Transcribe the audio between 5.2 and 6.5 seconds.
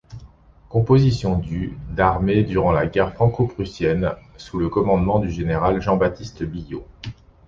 général Jean-Baptiste